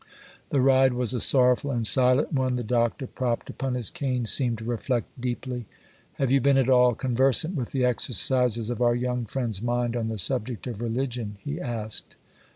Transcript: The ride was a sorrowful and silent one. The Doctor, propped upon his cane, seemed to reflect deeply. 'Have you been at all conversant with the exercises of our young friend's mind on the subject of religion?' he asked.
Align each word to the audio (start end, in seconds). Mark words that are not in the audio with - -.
The 0.49 0.61
ride 0.61 0.93
was 0.93 1.13
a 1.13 1.19
sorrowful 1.19 1.69
and 1.69 1.85
silent 1.85 2.33
one. 2.33 2.55
The 2.55 2.63
Doctor, 2.63 3.05
propped 3.05 3.51
upon 3.51 3.75
his 3.75 3.91
cane, 3.91 4.25
seemed 4.25 4.57
to 4.57 4.63
reflect 4.63 5.05
deeply. 5.21 5.67
'Have 6.13 6.31
you 6.31 6.41
been 6.41 6.57
at 6.57 6.71
all 6.71 6.95
conversant 6.95 7.55
with 7.55 7.69
the 7.71 7.85
exercises 7.85 8.71
of 8.71 8.81
our 8.81 8.95
young 8.95 9.25
friend's 9.27 9.61
mind 9.61 9.95
on 9.95 10.07
the 10.07 10.17
subject 10.17 10.65
of 10.65 10.81
religion?' 10.81 11.37
he 11.43 11.61
asked. 11.61 12.15